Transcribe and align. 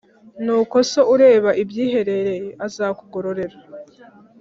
“nuko 0.43 0.77
so 0.91 1.01
ureba 1.13 1.49
ibyiherereye 1.61 2.47
azakugororera 2.65 3.57